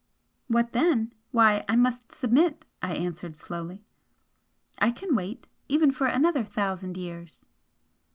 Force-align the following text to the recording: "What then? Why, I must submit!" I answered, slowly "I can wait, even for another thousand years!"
"What 0.47 0.73
then? 0.73 1.13
Why, 1.29 1.63
I 1.69 1.75
must 1.75 2.11
submit!" 2.11 2.65
I 2.81 2.95
answered, 2.95 3.35
slowly 3.35 3.83
"I 4.79 4.89
can 4.89 5.13
wait, 5.15 5.45
even 5.69 5.91
for 5.91 6.07
another 6.07 6.43
thousand 6.43 6.97
years!" 6.97 7.45